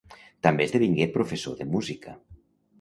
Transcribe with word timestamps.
També 0.47 0.65
esdevingué 0.69 1.07
professor 1.19 1.61
de 1.63 1.71
música. 1.77 2.19